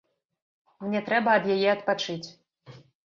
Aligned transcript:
Мне 0.85 1.01
трэба 1.09 1.35
ад 1.41 1.45
яе 1.57 1.67
адпачыць. 1.75 2.27